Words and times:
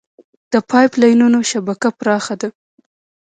د 0.53 0.55
پایپ 0.69 0.91
لاینونو 1.01 1.39
شبکه 1.51 1.89
پراخه 1.99 2.35
ده. 2.41 2.49